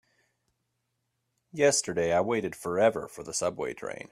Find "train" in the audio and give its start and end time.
3.75-4.09